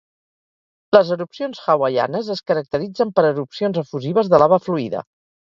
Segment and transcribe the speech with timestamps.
[0.95, 5.07] Les erupcions hawaianes es caracteritzen per erupcions efusives de lava fluida.